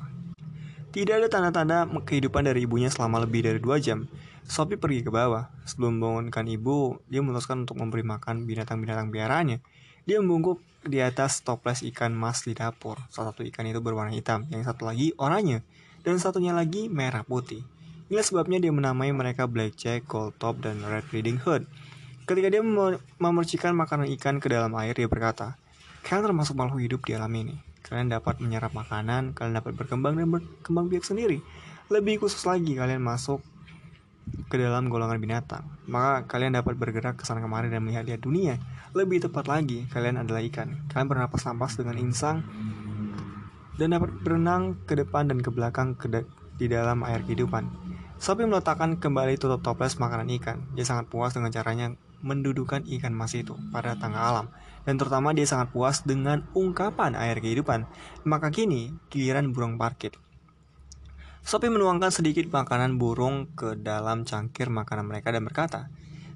[0.88, 4.08] Tidak ada tanda-tanda kehidupan dari ibunya selama lebih dari dua jam.
[4.48, 5.52] Sophie pergi ke bawah.
[5.68, 9.60] Sebelum membangunkan ibu, dia memutuskan untuk memberi makan binatang-binatang piaraannya.
[10.08, 12.96] Dia membungkuk di atas toples ikan mas di dapur.
[13.12, 15.60] Salah satu ikan itu berwarna hitam, yang satu lagi oranye,
[16.00, 17.60] dan satunya lagi merah putih.
[18.08, 21.68] Inilah sebabnya dia menamai mereka Blackjack, Gold Top, dan Red Riding Hood.
[22.24, 22.64] Ketika dia
[23.20, 25.60] memercikan makanan ikan ke dalam air, dia berkata,
[26.08, 27.67] Kalian termasuk makhluk hidup di alam ini.
[27.88, 31.40] Kalian dapat menyerap makanan, kalian dapat berkembang dan berkembang biak sendiri.
[31.88, 33.40] Lebih khusus lagi, kalian masuk
[34.52, 35.64] ke dalam golongan binatang.
[35.88, 38.60] Maka kalian dapat bergerak ke sana kemari dan melihat-lihat dunia.
[38.92, 40.84] Lebih tepat lagi, kalian adalah ikan.
[40.92, 42.44] Kalian bernapas-napas dengan insang
[43.78, 46.26] dan dapat berenang ke depan dan ke belakang ke de
[46.58, 47.70] di dalam air kehidupan.
[48.18, 50.66] Sophie meletakkan kembali tutup toples makanan ikan.
[50.74, 54.46] Dia sangat puas dengan caranya mendudukan ikan mas itu pada tangga alam.
[54.86, 57.84] Dan terutama dia sangat puas dengan ungkapan air kehidupan.
[58.24, 60.16] Maka kini, giliran burung parkit.
[61.44, 65.88] Sophie menuangkan sedikit makanan burung ke dalam cangkir makanan mereka dan berkata,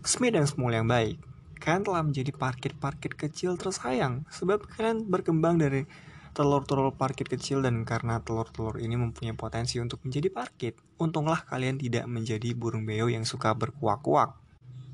[0.03, 1.21] Smith dan Small yang baik,
[1.63, 5.87] kalian telah menjadi parkit-parkit kecil tersayang sebab kalian berkembang dari
[6.33, 10.75] telur-telur parkit kecil dan karena telur-telur ini mempunyai potensi untuk menjadi parkit.
[10.99, 14.42] Untunglah kalian tidak menjadi burung beo yang suka berkuak-kuak.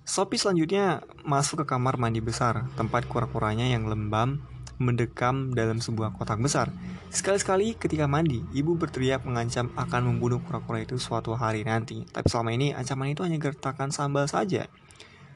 [0.09, 4.41] Sophie selanjutnya masuk ke kamar mandi besar, tempat kura-kuranya yang lembam
[4.81, 6.73] mendekam dalam sebuah kotak besar.
[7.13, 12.09] Sekali-sekali ketika mandi, ibu berteriak mengancam akan membunuh kura-kura itu suatu hari nanti.
[12.09, 14.73] Tapi selama ini ancaman itu hanya gertakan sambal saja.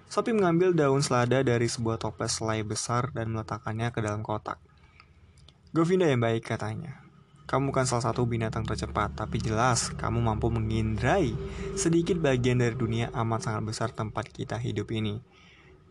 [0.09, 4.57] Sophie mengambil daun selada dari sebuah toples selai besar dan meletakkannya ke dalam kotak.
[5.77, 7.02] Govinda yang baik katanya.
[7.53, 11.37] Kamu bukan salah satu binatang tercepat, tapi jelas kamu mampu mengindrai
[11.77, 15.21] sedikit bagian dari dunia amat sangat besar tempat kita hidup ini.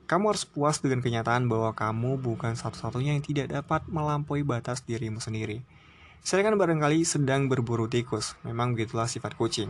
[0.09, 5.21] Kamu harus puas dengan kenyataan bahwa kamu bukan satu-satunya yang tidak dapat melampaui batas dirimu
[5.21, 5.61] sendiri.
[6.25, 9.69] Saya kan barangkali sedang berburu tikus, memang begitulah sifat kucing.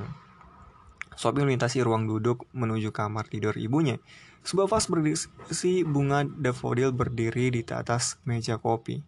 [1.19, 3.99] Sophie melintasi ruang duduk menuju kamar tidur ibunya.
[4.47, 9.03] Sebuah vas berisi bunga daffodil berdiri di atas meja kopi.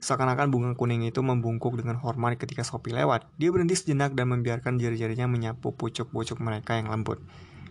[0.00, 3.28] Seakan-akan bunga kuning itu membungkuk dengan hormat ketika Sophie lewat.
[3.36, 7.20] Dia berhenti sejenak dan membiarkan jari-jarinya menyapu pucuk-pucuk mereka yang lembut.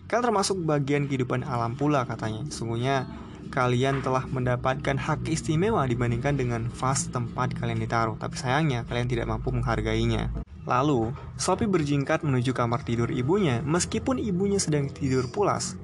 [0.06, 2.46] Kalian termasuk bagian kehidupan alam pula katanya.
[2.46, 3.10] Sungguhnya
[3.50, 8.14] kalian telah mendapatkan hak istimewa dibandingkan dengan vas tempat kalian ditaruh.
[8.14, 10.30] Tapi sayangnya kalian tidak mampu menghargainya.
[10.70, 15.74] Lalu, Sophie berjingkat menuju kamar tidur ibunya meskipun ibunya sedang tidur pulas.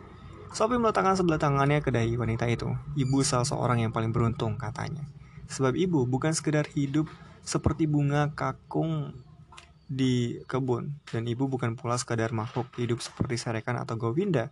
[0.54, 2.70] Sophie meletakkan sebelah tangannya ke dahi wanita itu.
[2.94, 5.02] Ibu salah seorang yang paling beruntung katanya.
[5.46, 7.06] Sebab ibu bukan sekedar hidup
[7.46, 9.14] seperti bunga kakung
[9.86, 14.50] di kebun dan ibu bukan pula sekadar makhluk hidup seperti Sarekan atau Govinda.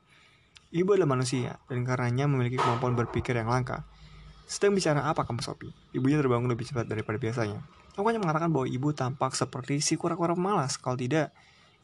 [0.75, 3.87] Ibu adalah manusia dan karenanya memiliki kemampuan berpikir yang langka.
[4.47, 5.71] Sedang bicara apa kamu Sopi?
[5.95, 7.63] Ibunya terbangun lebih cepat daripada biasanya.
[7.95, 10.75] Aku hanya mengatakan bahwa ibu tampak seperti si kura-kura malas.
[10.79, 11.31] Kalau tidak,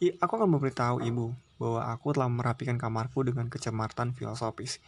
[0.03, 4.83] aku akan memberitahu ibu bahwa aku telah merapikan kamarku dengan kecermatan filosofis.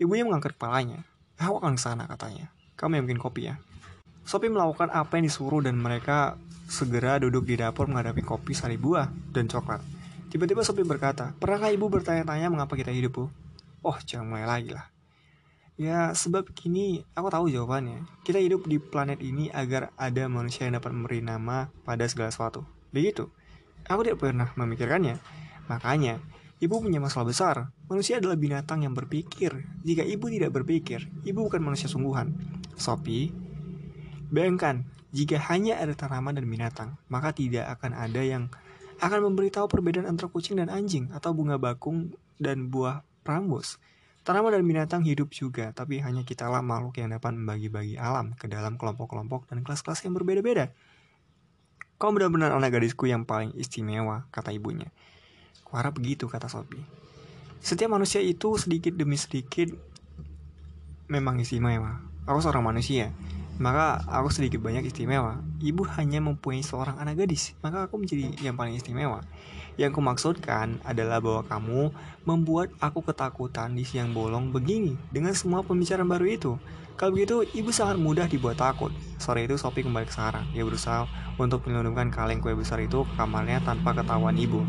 [0.00, 1.04] Ibunya mengangkat kepalanya.
[1.36, 2.48] Aku akan ke sana katanya.
[2.76, 3.56] Kamu yang bikin kopi ya.
[4.22, 6.38] Sophie melakukan apa yang disuruh dan mereka
[6.70, 9.82] segera duduk di dapur menghadapi kopi sari buah dan coklat.
[10.32, 13.24] Tiba-tiba Sophie berkata, Pernahkah ibu bertanya-tanya mengapa kita hidup, Bu?
[13.84, 14.88] Oh, jangan mulai lagi lah.
[15.76, 18.06] Ya, sebab kini aku tahu jawabannya.
[18.22, 22.62] Kita hidup di planet ini agar ada manusia yang dapat memberi nama pada segala sesuatu.
[22.94, 23.28] Begitu.
[23.90, 25.18] Aku tidak pernah memikirkannya.
[25.66, 26.22] Makanya,
[26.62, 27.56] ibu punya masalah besar.
[27.90, 29.66] Manusia adalah binatang yang berpikir.
[29.82, 32.30] Jika ibu tidak berpikir, ibu bukan manusia sungguhan.
[32.82, 33.30] Sophie,
[34.32, 38.48] Bayangkan, jika hanya ada tanaman dan binatang, maka tidak akan ada yang
[38.96, 43.76] akan memberitahu perbedaan antara kucing dan anjing atau bunga bakung dan buah prambos.
[44.24, 48.80] Tanaman dan binatang hidup juga, tapi hanya kitalah makhluk yang dapat membagi-bagi alam ke dalam
[48.80, 50.72] kelompok-kelompok dan kelas-kelas yang berbeda-beda.
[52.00, 54.88] Kau benar-benar anak gadisku yang paling istimewa, kata ibunya.
[55.60, 56.80] Kuharap begitu, kata Sophie.
[57.60, 59.76] Setiap manusia itu sedikit demi sedikit
[61.12, 62.11] memang istimewa.
[62.22, 63.10] Aku seorang manusia,
[63.58, 65.42] maka aku sedikit banyak istimewa.
[65.58, 69.26] Ibu hanya mempunyai seorang anak gadis, maka aku menjadi yang paling istimewa.
[69.74, 71.82] Yang kumaksudkan adalah bahwa kamu
[72.22, 76.52] membuat aku ketakutan di siang bolong begini dengan semua pembicaraan baru itu.
[76.94, 78.94] Kalau begitu, ibu sangat mudah dibuat takut.
[79.18, 80.46] Sore itu Sophie kembali ke sarang.
[80.54, 81.10] Dia berusaha
[81.42, 84.62] untuk menyelundupkan kaleng kue besar itu ke kamarnya tanpa ketahuan ibu.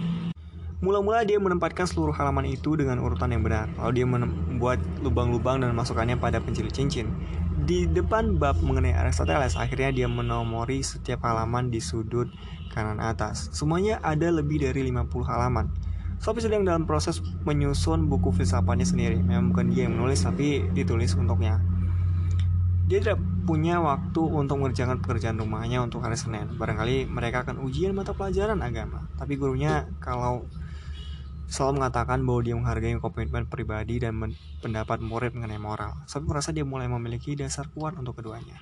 [0.84, 3.72] Mula-mula dia menempatkan seluruh halaman itu dengan urutan yang benar.
[3.80, 7.08] Lalu dia membuat lubang-lubang dan masukkannya pada penjili cincin.
[7.64, 12.28] Di depan bab mengenai Aristoteles, akhirnya dia menomori setiap halaman di sudut
[12.76, 13.48] kanan atas.
[13.56, 15.72] Semuanya ada lebih dari 50 halaman.
[16.20, 19.24] Sophie sedang dalam proses menyusun buku filsafatnya sendiri.
[19.24, 21.64] Memang bukan dia yang menulis, tapi ditulis untuknya.
[22.92, 26.60] Dia tidak punya waktu untuk mengerjakan pekerjaan rumahnya untuk hari Senin.
[26.60, 29.08] Barangkali mereka akan ujian mata pelajaran agama.
[29.16, 30.44] Tapi gurunya kalau
[31.54, 34.18] selalu mengatakan bahwa dia menghargai komitmen pribadi dan
[34.58, 35.94] pendapat murid mengenai moral.
[36.10, 38.58] Sophie merasa dia mulai memiliki dasar kuat untuk keduanya.